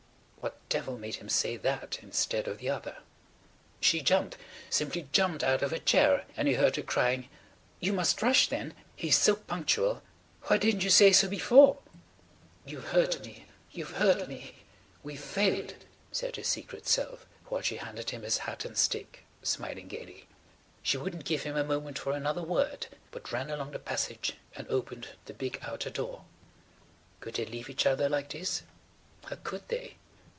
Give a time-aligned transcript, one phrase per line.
[0.41, 2.97] What devil made him say that instead of the other?
[3.81, 7.27] She jumped–simply jumped out of her chair, and he heard her crying:
[7.81, 8.73] "You must rush, then.
[8.95, 10.01] He's so punctual.
[10.43, 11.79] Why didn't you say so before?"
[12.65, 14.55] "You've hurt me; you've hurt me!
[15.03, 15.75] We've failed!"
[16.13, 20.25] said her secret self while she handed him his hat and stick, smiling gaily.
[20.81, 24.67] She wouldn't give him a moment for another word, but ran along the passage and
[24.69, 26.23] opened the big outer door.
[27.19, 28.63] Could they leave each other like this?
[29.25, 29.97] How could they?